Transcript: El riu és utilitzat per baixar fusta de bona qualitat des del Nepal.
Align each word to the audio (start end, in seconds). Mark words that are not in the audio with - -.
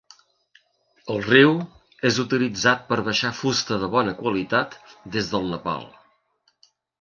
El 1.15 1.19
riu 1.25 1.51
és 2.09 2.17
utilitzat 2.23 2.81
per 2.87 2.97
baixar 3.09 3.31
fusta 3.41 3.77
de 3.85 3.91
bona 3.97 4.17
qualitat 4.23 4.75
des 5.17 5.31
del 5.35 5.47
Nepal. 5.53 5.87